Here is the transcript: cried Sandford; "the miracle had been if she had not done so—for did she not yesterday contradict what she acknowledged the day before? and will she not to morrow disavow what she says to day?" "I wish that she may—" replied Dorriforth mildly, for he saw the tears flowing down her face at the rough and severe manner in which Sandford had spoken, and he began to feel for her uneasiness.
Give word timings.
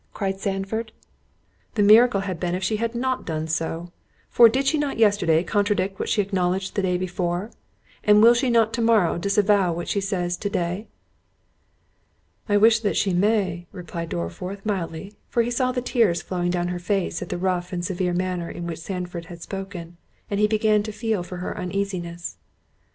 cried 0.15 0.39
Sandford; 0.39 0.91
"the 1.75 1.83
miracle 1.83 2.21
had 2.21 2.39
been 2.39 2.55
if 2.55 2.63
she 2.63 2.77
had 2.77 2.95
not 2.95 3.23
done 3.23 3.47
so—for 3.47 4.49
did 4.49 4.65
she 4.65 4.75
not 4.79 4.97
yesterday 4.97 5.43
contradict 5.43 5.99
what 5.99 6.09
she 6.09 6.23
acknowledged 6.23 6.73
the 6.73 6.81
day 6.81 6.97
before? 6.97 7.51
and 8.03 8.19
will 8.19 8.33
she 8.33 8.49
not 8.49 8.73
to 8.73 8.81
morrow 8.81 9.19
disavow 9.19 9.71
what 9.71 9.87
she 9.87 10.01
says 10.01 10.35
to 10.37 10.49
day?" 10.49 10.87
"I 12.49 12.57
wish 12.57 12.79
that 12.79 12.97
she 12.97 13.13
may—" 13.13 13.67
replied 13.71 14.09
Dorriforth 14.09 14.65
mildly, 14.65 15.13
for 15.29 15.43
he 15.43 15.51
saw 15.51 15.71
the 15.71 15.83
tears 15.83 16.19
flowing 16.23 16.49
down 16.49 16.69
her 16.69 16.79
face 16.79 17.21
at 17.21 17.29
the 17.29 17.37
rough 17.37 17.71
and 17.71 17.85
severe 17.85 18.13
manner 18.15 18.49
in 18.49 18.65
which 18.65 18.79
Sandford 18.79 19.25
had 19.25 19.43
spoken, 19.43 19.97
and 20.31 20.39
he 20.39 20.47
began 20.47 20.81
to 20.81 20.91
feel 20.91 21.21
for 21.21 21.37
her 21.37 21.55
uneasiness. 21.55 22.37